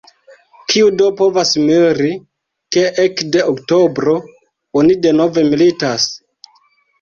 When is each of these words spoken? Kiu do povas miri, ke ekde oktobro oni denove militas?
Kiu 0.71 0.85
do 1.01 1.09
povas 1.17 1.51
miri, 1.65 2.13
ke 2.77 2.85
ekde 3.03 3.43
oktobro 3.51 4.17
oni 4.83 4.97
denove 5.05 5.45
militas? 5.53 6.09